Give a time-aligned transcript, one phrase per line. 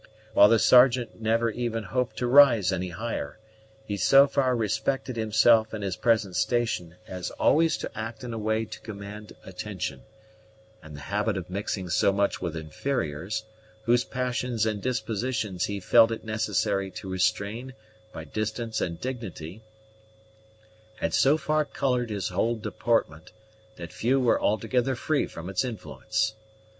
[0.33, 3.37] While the Sergeant never even hoped to rise any higher,
[3.85, 8.37] he so far respected himself and his present station as always to act in a
[8.39, 10.01] way to command attention;
[10.81, 13.45] and the habit of mixing so much with inferiors,
[13.83, 17.75] whose passions and dispositions he felt it necessary to restrain
[18.11, 19.61] by distance and dignity,
[20.95, 23.31] had so far colored his whole deportment,
[23.75, 26.33] that few were altogether free from its influence.